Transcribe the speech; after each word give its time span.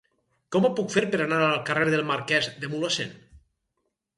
Com 0.55 0.63
ho 0.63 0.71
puc 0.79 0.87
fer 0.93 1.03
per 1.11 1.19
anar 1.25 1.41
al 1.49 1.61
carrer 1.67 1.85
del 1.91 2.03
Marquès 2.13 2.51
de 2.65 2.71
Mulhacén? 2.73 3.17